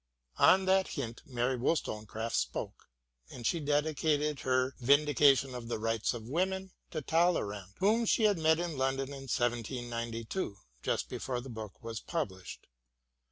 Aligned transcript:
On 0.39 0.65
that 0.65 0.87
hint 0.87 1.21
Mary 1.27 1.57
Wollstonecraft 1.57 2.35
spoke, 2.35 2.89
and 3.29 3.45
she 3.45 3.59
dedicated 3.59 4.39
her" 4.39 4.73
Vindication 4.79 5.53
of 5.53 5.67
the 5.67 5.77
Rights 5.77 6.15
of 6.15 6.23
Women" 6.27 6.71
to 6.89 7.03
Talleyrand, 7.03 7.73
whom 7.77 8.07
she 8.07 8.23
had 8.23 8.39
met 8.39 8.57
in 8.57 8.79
London 8.79 9.09
in 9.09 9.29
1792, 9.29 10.57
just 10.81 11.07
before 11.07 11.39
the 11.39 11.49
book 11.49 11.83
was 11.83 11.99
published. 11.99 12.65